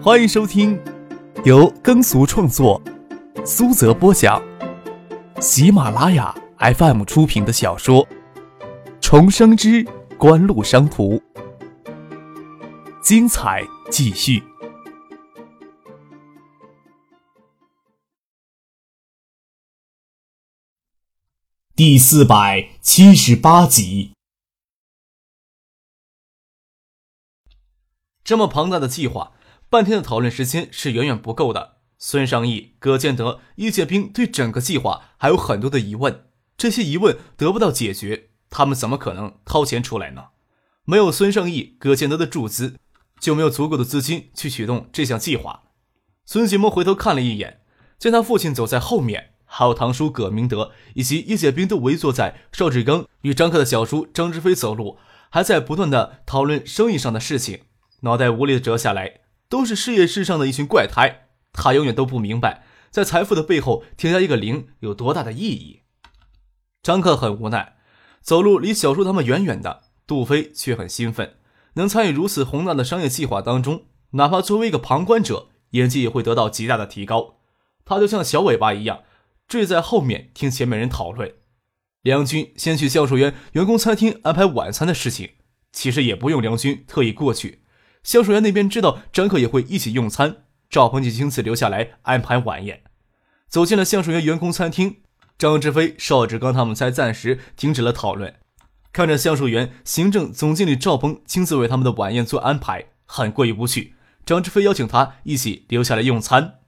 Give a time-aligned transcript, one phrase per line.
[0.00, 0.80] 欢迎收听
[1.44, 2.80] 由耕俗创作、
[3.44, 4.40] 苏泽播讲、
[5.40, 8.06] 喜马拉雅 FM 出品的小说
[9.00, 9.84] 《重生之
[10.16, 11.16] 官路商途》，
[13.02, 14.40] 精彩继续，
[21.74, 24.12] 第四百七十八集。
[28.22, 29.32] 这么庞大的计划，
[29.70, 31.76] 半天的讨论时间是远远不够的。
[31.98, 36.24] 孙尚义、葛建德、叶剑兵对整个计划还有很多的疑问，
[36.56, 40.26] 这些疑问得不到解决，他们怎么可能掏钱出来呢？
[40.84, 42.76] 没有孙尚义、葛建德的注资，
[43.20, 45.64] 就没有足够的资金去启动这项计划。
[46.24, 47.60] 孙启谋回头看了一眼，
[47.98, 54.98] 见他父亲走在后面，还有堂叔葛明德以及叶剑兵都围坐在邵志刚与张克的小叔张志飞走路，
[55.28, 57.62] 还在不断的讨论生意上的事情。
[58.02, 61.28] 脑袋无力的折下来，都是事业世上的一群怪胎。
[61.52, 65.80] 他永远都不明白，在财富的背后添加一个零有多大的意义。
[66.82, 67.76] 张克很无奈，
[68.20, 69.84] 走路离小叔他们远远的。
[70.06, 71.34] 杜飞却很兴奋，
[71.74, 77.40] 能参与如此宏大的商业计划当中，哪怕作为一个旁观者，演技也会得到极大的提高。
[77.84, 79.02] 他就像小尾巴一样，
[79.46, 81.34] 坠在后面听前面人讨论。
[82.00, 85.32] 梁军先去橡树园员工餐厅安排晚餐的事情，
[85.72, 87.64] 其实也不用梁军特意过去。
[88.02, 92.82] 销售员那边知道张克也会一起用餐，赵鹏就亲自留下来安排晚宴。
[93.48, 94.96] 走进了橡树园员工餐厅，
[95.38, 98.34] 张志飞、邵志刚他们才暂时停止了讨论，
[98.92, 103.94] 看着橡树园行政总经理赵鹏亲自为他们的晚宴做安排，很过意不去。
[104.26, 106.60] 张志飞邀请他一起留下来用餐。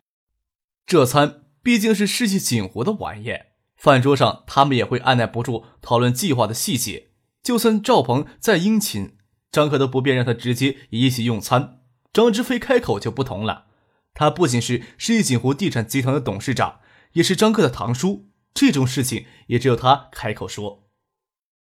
[0.86, 7.08] 这餐毕竟是世纪锦湖的晚宴，饭桌上他们也会按耐不住讨论计划的细节。
[7.42, 9.16] 就算赵鹏再殷勤。
[9.52, 11.80] 张克都不便让他直接一起用餐，
[12.12, 13.66] 张志飞开口就不同了。
[14.14, 16.80] 他不仅是世纪锦湖地产集团的董事长，
[17.12, 20.88] 也是张克的堂叔，这种事情也只有他开口说。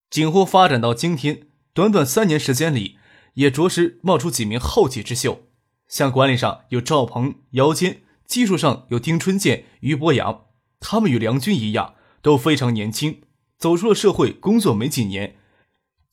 [0.10, 2.98] 锦湖发展到今天，短短三年时间里，
[3.36, 5.44] 也着实冒出几名后起之秀。
[5.88, 10.48] 像管理上有赵鹏、姚坚，技术上有丁春建、于博洋，
[10.82, 13.22] 他们与梁军一样，都非常年轻，
[13.58, 15.37] 走出了社会工作没几年。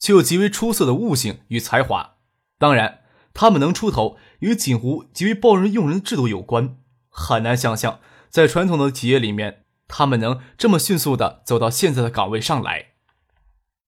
[0.05, 2.17] 就有极为出色的悟性与才华，
[2.59, 2.99] 当然，
[3.33, 6.77] 他们能出头与锦湖极为包容用人制度有关。
[7.09, 12.89] 很难想象，在传统的企业里面，他们能这么迅速的走到现在的岗位上来。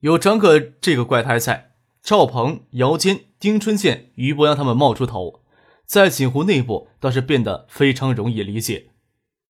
[0.01, 1.73] 有张克这个怪胎在，
[2.03, 5.43] 赵鹏、姚坚、丁春建、于博让他们冒出头，
[5.85, 8.93] 在锦湖内部倒是变得非常容易理解。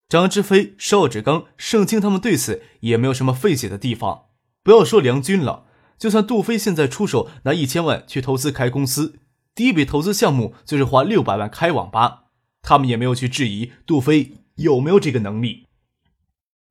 [0.09, 4.25] 张之飞、邵志刚、盛清他们对此也没有什么费解的地方。
[4.61, 5.66] 不要说梁军了。
[5.97, 9.19] 就算杜飞现在出手拿一千万去投资开公司，
[9.55, 12.25] 第一笔投资项目就是花六百万开网吧，
[12.61, 15.65] 他们也没有去质疑杜飞有没有这个能力。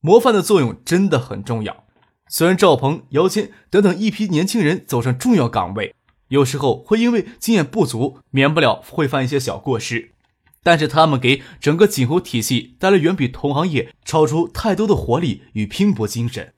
[0.00, 1.84] 模范的作用真的很重要。
[2.28, 5.94] 虽然赵鹏、姚谦等等一批年轻人走上重要岗位，
[6.28, 10.10] 有时候会因为经验不足，免不了会犯一些小过失，
[10.62, 16.52] 但是他们给整个锦湖体系带来远比同行业超出太多的活力与拼搏精神。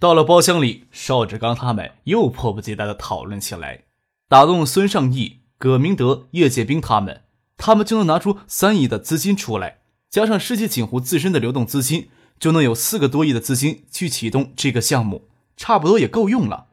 [0.00, 3.84] 到了包厢里，邵志刚他们又迫不及待地讨论起来。
[4.30, 7.24] 打动孙尚义、葛明德、叶剑兵他们，
[7.58, 16.68] 他们就能拿出三亿的资金出来，加上世界锦湖自身的流动资金，就能有四个多亿的资金去启动这个项目，差不多也够用了。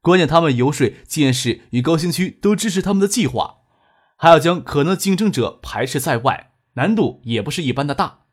[0.00, 3.58] 关键他们游说建市与高新区都支持他们的计划，
[4.16, 8.24] 还要将可能竞争者排斥在外，难度也不是一般的大。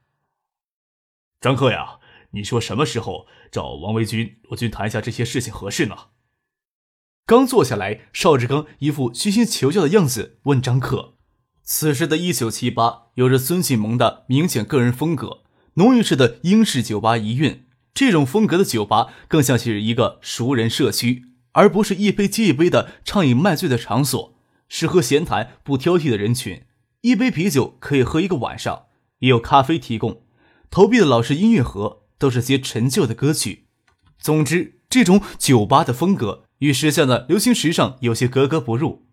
[1.40, 2.00] 张克呀。
[2.34, 5.96] 你说什么时候找王维军、罗军谈一下这些事情合适呢？
[7.26, 11.16] 刚坐下来，邵志刚一副虚心求教的样子问张克。
[11.64, 15.44] 此时的一九七八有着孙启蒙的明显个人风格，
[15.76, 17.66] 浓郁式的英式酒吧遗韵。
[17.94, 24.38] 这种风格的酒吧更像是一个熟人社区，而不是一杯接一杯的畅饮卖醉的场所。
[24.70, 26.66] 适合闲谈不挑剔的人群，
[27.02, 28.86] 一杯啤酒可以喝一个晚上，
[29.20, 30.24] 也有咖啡提供。
[30.70, 32.01] 投币的老式音乐盒。
[32.22, 33.66] 都是些陈旧的歌曲。
[34.20, 39.08] 总之，这种酒吧的风格与时下的流行时尚有些格格不入，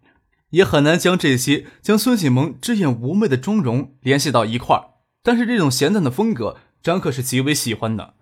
[0.50, 4.84] 也很难将这些将孙启蒙遮掩妩媚的妆容联系到一块儿。
[5.22, 8.16] 但是，这种闲淡的风格，张克是极为喜欢的，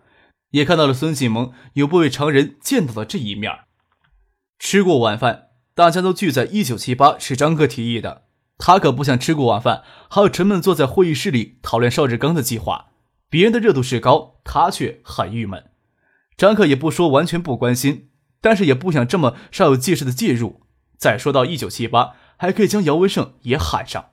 [0.52, 3.52] 也看到了孙启蒙有不为常人见到的这一面。
[4.60, 8.22] 吃过晚饭，大家都聚在一九七八，是张克提议的。
[8.58, 12.86] 他可不想吃过晚饭还要沉闷坐在会议室里讨论邵志刚的计划。
[13.28, 15.70] 别人的热度是高，他却很郁闷。
[16.36, 20.62] 张克也不说完全不关心，但是也不想这么煞有介事的介入。
[20.98, 24.10] 再说到一九七八，还可以将姚文胜也喊上。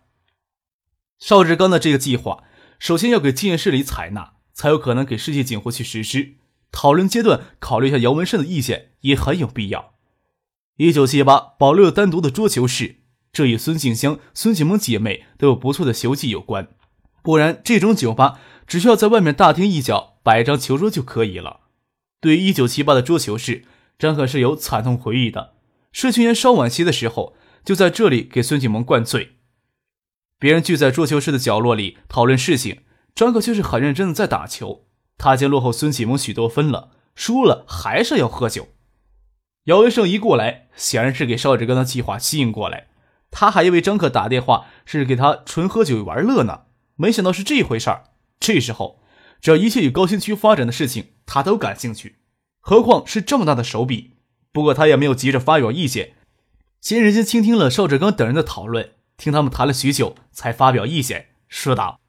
[1.19, 2.44] 邵志刚的这个计划，
[2.80, 6.36] 首先要给建市里采纳，才有可能给世界锦湖去实施。
[6.71, 9.94] 讨论阶段考虑一下姚文胜的意见也很有必要。
[10.77, 12.98] 一九七八保留了单独的桌球室，
[13.31, 16.69] 这与孙静香、孙启萌姐妹都有不错的球技有关。
[17.21, 18.39] 不然，这种酒吧
[18.74, 21.60] 只需要在外面大厅一角摆一张球桌就可以了。
[22.20, 23.66] 对于一九七八的桌球室，
[24.00, 25.54] 张可是有惨痛回忆的。
[25.92, 29.34] 社群年稍晚些的时候，就在这里给孙启萌灌醉。
[30.40, 32.81] 别人聚在桌球室的角落里讨论事情，
[33.14, 34.88] 张可却是很认真的在打球。
[35.20, 38.70] 他已经落后孙启萌许多分了，输了还是要喝酒。
[39.66, 42.88] 姚文胜一过来，显然是给邵志刚的计划吸引过来。
[43.30, 46.62] 他还以为张可打电话是给他纯喝酒玩乐呢，
[46.96, 48.06] 没想到是这回事儿。
[48.39, 49.01] 这时候，
[49.41, 52.18] 只要一切与高新区发展的事情，他都感兴趣，
[52.59, 54.15] 何况是这么大的手笔。
[54.51, 56.13] 不过他也没有急着发表意见，
[56.80, 62.00] 先认真倾听了邵志刚等人的讨论，听他们谈了许久，才发表意见，说道：“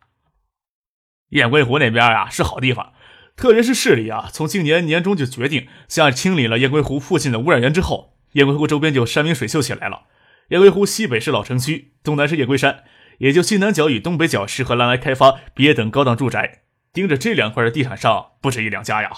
[1.31, 2.93] 雁归湖那边啊，是好地方。”
[3.37, 10.05] 特别是市里啊，从今年年中就决定，向清理了雁归湖附近的污染源之后，雁归湖周边就山明水秀起来了。
[10.50, 12.85] 雁归湖西北是老城区，东南是雁归山，
[13.19, 16.63] 也就西南角与东北角适合拿来开发别等高档住宅。
[16.93, 19.11] 盯着这两块的地产商不止一两家呀。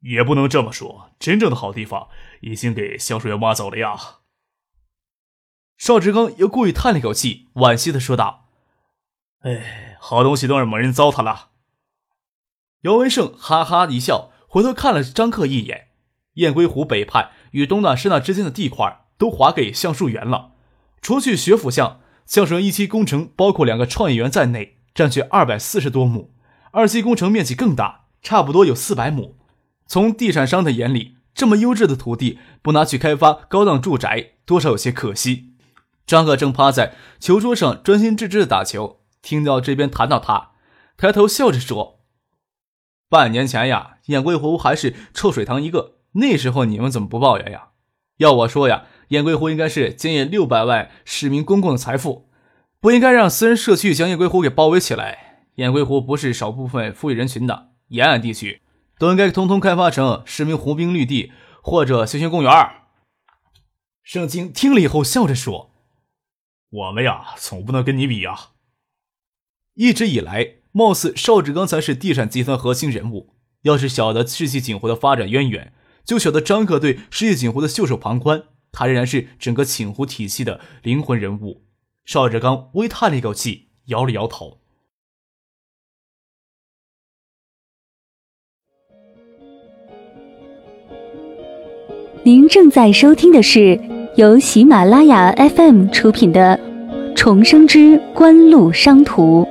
[0.00, 2.08] 也不能这么说，真正的好地方
[2.40, 3.96] 已经给橡树园挖走了呀。
[5.78, 8.48] 邵志刚又故意叹了一口气，惋惜的说道
[9.40, 11.50] ：“哎，好东西都让某人糟蹋了。”
[12.82, 15.88] 姚文胜哈哈一笑，回头看了张克一眼。
[16.34, 20.52] 雁归湖北畔与东大师那之间的地块都划给橡树园了。
[21.00, 26.32] 除去学府巷，孝顺一期工程包括两个创业园在内，占据二百四十多亩。
[26.70, 29.36] 二期工程面积更大，差不多有四百亩。
[29.86, 35.52] 从地产商的眼里，这么优质的土地不拿去开发高档住宅，多少有些可惜。
[36.06, 40.52] 张克正趴在球桌上专心致志的打球，听到这边谈到他，
[40.96, 42.00] 抬头笑着说。
[43.08, 47.68] 半年前呀，雁归湖还是臭水塘一个，那时候你们怎么不抱怨呀？
[48.16, 52.30] 要我说呀，雁归湖应该是建业六百万市民公共的财富，
[52.80, 55.44] 不应该让私人社区将燕归湖给包围起来。
[55.56, 58.62] 燕归湖不是少部分富裕人群的沿岸地区，
[58.98, 61.30] 都应该通通开发成市民湖滨绿地
[61.62, 62.50] 或者休闲公园。
[64.02, 65.74] 盛京听了以后笑着说
[66.72, 68.34] ：“我们呀，总不能跟你比呀。
[69.74, 73.34] 一直以来。”貌似邵志刚才是地产集团核心人物。
[73.64, 78.44] 要是晓得世纪锦湖的发展渊源，就晓得张克对世纪锦湖的袖手旁观。
[78.72, 81.62] 他仍然是整个请湖体系的灵魂人物。
[82.04, 84.58] 邵志刚微叹了一口气，摇了摇头。
[92.24, 93.78] 您正在收听的是
[94.16, 96.56] 由喜马拉雅 FM 出品的
[97.14, 99.42] 《重生之官路商途》。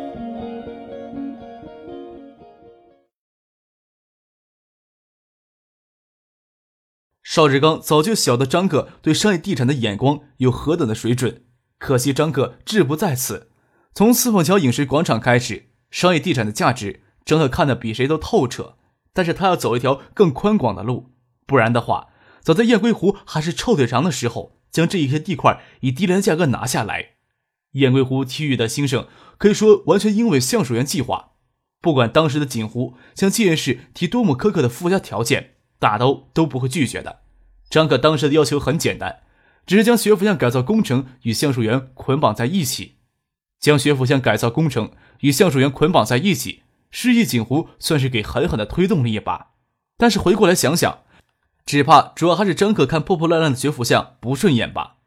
[7.31, 11.45] 邵志刚早就晓得张克对商业地产的眼光有何等的水准，
[11.77, 13.51] 可惜张克志不在此。
[13.95, 18.75] 从四凤桥影视广场开始，商业地产的价值，张克看得比谁都透彻。
[19.13, 21.11] 但是他要走一条更宽广的路，
[21.47, 22.09] 不然的话，
[22.41, 27.11] 早在燕归湖还是臭水塘的时候，将这一些地块以低廉的价格拿下来。
[27.75, 29.07] 燕归湖体育的兴盛，
[29.37, 31.31] 可以说完全因为橡树园计划。
[31.79, 37.21] 不管当时的锦湖向建市提多么苛刻的附加条件，大都都不会拒绝的。
[37.67, 39.21] 张可当时的要求很简单，
[39.65, 42.97] 只是将学府巷改造工程与橡树园捆绑在一起。
[43.59, 49.51] 将学府巷改造工程与橡树园捆绑在一起，示意锦湖算是给狠狠的推动了一把。
[49.97, 50.99] 但是回过来想想，
[51.65, 54.97] 只怕主要还是张可看破破烂烂的学府巷不顺眼吧。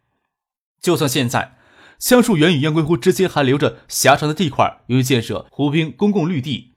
[0.81, 1.57] 就算现在
[1.99, 6.75] 橡树园与燕归湖之间还留着狭长的地块，用于建设湖滨公共绿地，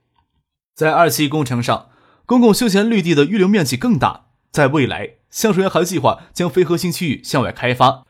[0.74, 1.90] 在二期工程上，
[2.28, 4.26] 公共休闲绿地的预留面积更大。
[4.50, 8.04] 在未来，橡树园还计划将非核心区域向外开发。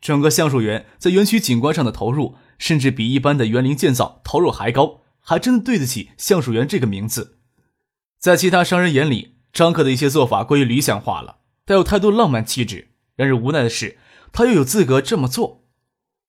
[0.00, 7.38] 整个橡树园在园区景观上的投入，甚至比一般的园林建造投入还高，还真的对得起橡树园这个名字。
[8.20, 12.90] 在其他商人眼里，张克的一些做法过于理想化了，带有太多浪漫气质。
[13.16, 13.98] 然而无奈的是，
[14.30, 15.64] 他又有资格这么做。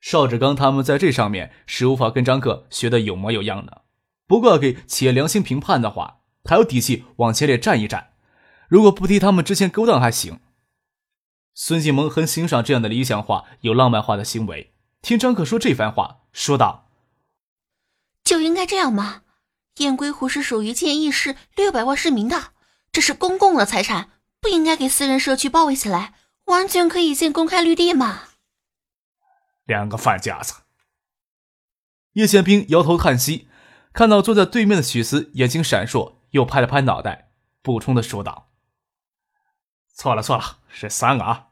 [0.01, 3.83] 邵志刚他们在这上面是无法跟张克学的有模有样的。
[4.25, 8.13] 不过给企业良心评判的话，他有底气往前列站一站。
[8.67, 10.39] 如果不提他们之前勾当还行。
[11.53, 14.73] 孙继萌很欣赏这样的理想化、有浪漫化的行为。
[15.01, 16.89] 听张可说这番话，说道
[18.23, 19.21] ：“就应该这样吗？
[19.77, 22.51] 雁归湖是属于建义市六百万市民的，
[22.91, 24.09] 这是公共的财产，
[24.41, 28.23] 不应该给私人社区包围起来，完全可以建公开绿地嘛。”
[29.65, 30.55] 两个饭架子。
[32.13, 33.47] 叶宪兵摇头叹息，
[33.93, 37.31] 看到坐在对面的许思眼睛闪烁，又拍了拍脑袋，
[37.61, 38.49] 补充的说道
[39.93, 41.47] ：“错了错了，是三个啊。”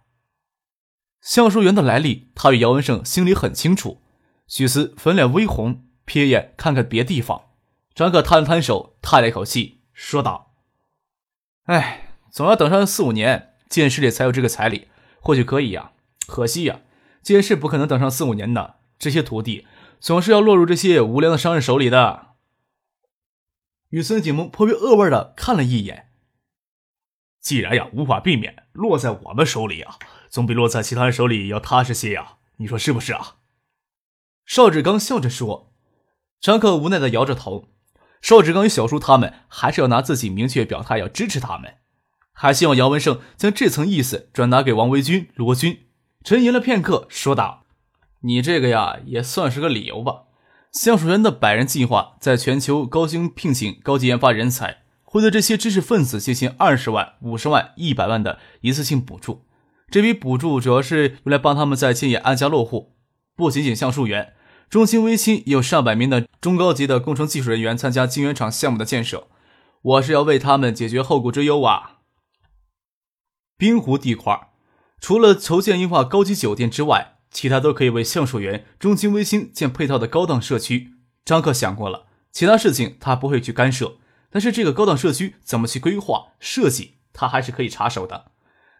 [1.22, 4.02] 橡树园的来历，他与姚文胜心里很清楚。
[4.48, 7.50] 许思粉脸微红，瞥眼看看别地方。
[7.94, 10.54] 张克摊了摊手，叹了一口气，说道
[11.66, 14.90] ：“哎，总要等上四五年，剑市里才有这个彩礼，
[15.20, 15.94] 或许可以呀。
[16.28, 16.82] 可惜呀，
[17.22, 19.66] 剑市不可能等上四五年的，这些土地。”
[19.98, 22.35] 总是要落入这些无良的商人手里的。
[23.96, 26.10] 与孙景萌颇为恶味的看了一眼。
[27.40, 29.98] 既然呀无法避免落在我们手里啊，
[30.30, 32.34] 总比落在其他人手里要踏实些呀。
[32.58, 33.38] 你说是不是啊？
[34.46, 35.72] 邵志刚笑着说。
[36.42, 37.70] 张克无奈的摇着头。
[38.22, 41.76] 邵志刚与小叔他们还是要拿自己明确表态，要支持他们，
[42.34, 45.88] 还希望姚文胜将这层意思转达给王维军、罗军。
[46.26, 47.64] 沉吟了片刻，说道。
[48.24, 50.24] 你这个呀，也算是个理由吧。
[50.76, 59.46] 橡树园的百人计划在全球高薪聘请高级研发人才，会对这些知识分子进行二十万、五十万、一百万的一次性补助。
[59.90, 62.94] 这笔补助主要是用来帮他们在建业安家落户。
[63.38, 64.34] 不仅仅橡树园，
[64.70, 69.28] 中兴微星也有上百名的中高级的工程技术人员参加晶圆厂项目的建设。
[69.82, 72.00] 我是要为他们解决后顾之忧啊。
[73.58, 74.50] 滨湖地块，
[75.00, 77.15] 除了筹建一化高级酒店之外。
[77.36, 80.94] 其他都可以为橡树园、中兴微星建配套的高档社区。
[81.26, 83.98] 张克想过了，其他事情他不会去干涉，
[84.30, 88.32] 但是这个高档社区怎么去规划设计，他还是可以插手的。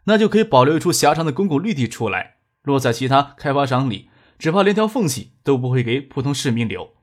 [0.06, 4.10] 那就可以保留一处狭长的公共绿地出来，落在其他开发商里，
[4.40, 6.94] 只怕连条缝隙都不会给普通市民留。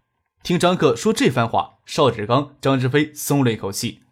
[0.42, 4.04] 听张克说这番话，邵志刚、张志飞松了一口气。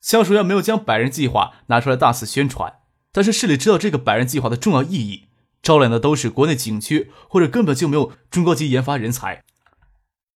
[0.00, 2.76] 橡树园没有将百人计划拿出来大肆宣传，
[3.12, 5.26] 但是市里知道这个百人计划的重要意义。
[5.62, 9.44] 招揽的都是国内景区或者根本就没有中高级研发人才。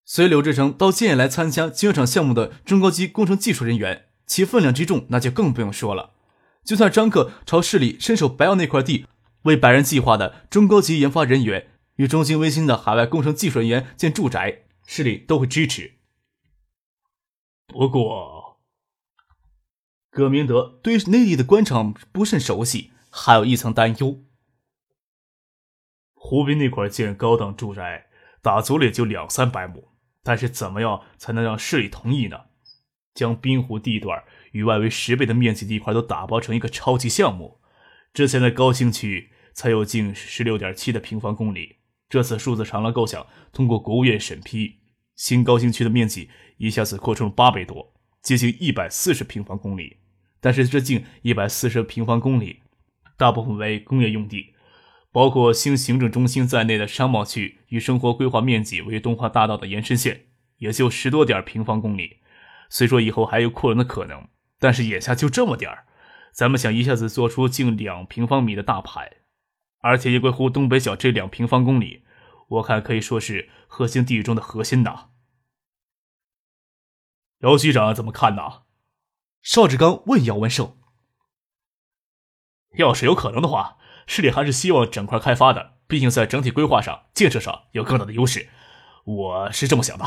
[0.04, 6.10] 随刘志成到建业来参加晶圆厂项目的中高级工程技术人员，其分量之重那就更不用说了。
[6.62, 9.06] 就算张克朝市里伸手白要那块地，
[9.42, 15.94] 为百人计划的中高级研发人员与中兴微星的海外工程技术人员建住宅，市里都会支持。
[17.66, 18.60] 不过，
[20.10, 24.22] 葛明德对内地的官场不甚熟悉，还有一层担忧。
[26.26, 28.06] 湖滨那块建高档住宅，
[28.40, 29.90] 打足了也就两三百亩，
[30.22, 32.46] 但是怎么样才能让市里同意呢？
[33.12, 37.60] 将滨湖地段与外围十倍的面积地块都打包成一个超级项目，
[38.14, 41.76] 之前的高新区才有近十六点七的平方公里，
[42.08, 44.78] 这次数字长廊构想通过国务院审批，
[45.16, 49.98] 新高新区的面积一下子扩充了八倍多，接近一百四十平方公里。
[50.40, 52.62] 但是这近一百四十平方公里，
[53.18, 54.53] 大部分为工业用地。
[55.14, 62.18] 包括新行政中心在内的商贸区与生活规划面积为东华大道的延伸线，也就十多点平方公里。
[62.68, 64.26] 虽说以后还有扩容的可能，
[64.58, 65.86] 但是眼下就这么点儿，
[66.32, 69.18] 咱们想一下子做出近两平方米的大牌，
[69.82, 72.02] 而且夜归湖东北角这两平方公里，
[72.48, 75.10] 我看可以说是核心地域中的核心呐。
[77.42, 78.62] 姚局长怎么看呢？
[79.42, 80.76] 邵志刚问姚文胜。
[82.78, 83.78] 要是有可能的话。
[84.06, 88.48] 市里还是希望整块开发的，毕竟在整体规划上、建设上有更大的优势。
[89.04, 90.04] 我是这么想的。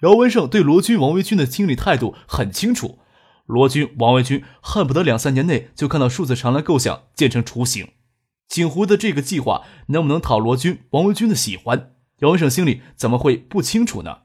[0.00, 2.98] 姚文胜对罗军、王维军的心理态度很清楚。
[3.46, 7.90] 罗军、王维军恨不得两三年内就看到数字长廊构想建成雏形。
[8.48, 14.22] 锦湖的这个计划能不能讨罗军、王维军的喜欢，姚文胜心里怎么会不清楚呢？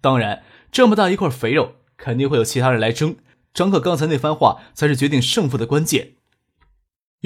[0.00, 3.16] 当然，这么大一块肥肉，肯定会有其他人来争。
[3.52, 6.12] 张克刚才那番话才是决定胜负的关键。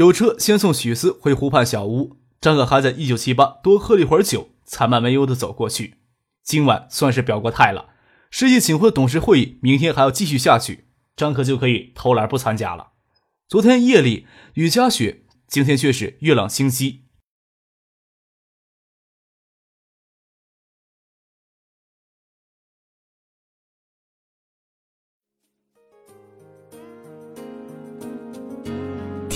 [0.00, 5.98] 有车先送许思回湖畔小屋，张可还在一九七八多喝了一会儿酒，才慢慢悠的走过去。
[6.42, 7.90] 今晚算是表过态了。
[8.30, 12.92] 世纪请会的董事会议明天还要继续下去，张可就可以偷懒不参加了。
[13.46, 17.02] 昨天夜里雨夹雪，今天却是月朗星稀。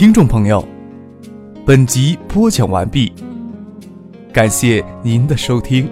[0.05, 0.63] 听众朋友，
[1.65, 3.11] 本集播讲完毕，
[4.35, 5.89] 感谢您的收听。